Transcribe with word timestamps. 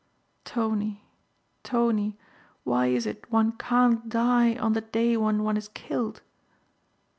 Tony, 0.45 1.03
Tony, 1.61 2.17
why 2.63 2.87
is 2.87 3.05
it 3.05 3.31
one 3.31 3.51
can't 3.59 4.09
die 4.09 4.55
on 4.55 4.73
the 4.73 4.81
day 4.81 5.15
when 5.15 5.43
one 5.43 5.57
is 5.57 5.67
killed?" 5.75 6.23